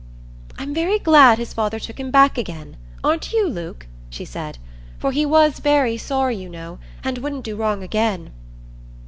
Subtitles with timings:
[0.57, 4.57] "I'm very glad his father took him back again, aren't you, Luke?" she said.
[4.97, 8.31] "For he was very sorry, you know, and wouldn't do wrong again."